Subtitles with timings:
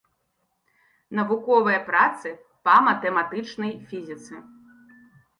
[1.17, 2.31] Навуковыя працы
[2.69, 4.35] па матэматычнай фізіцы.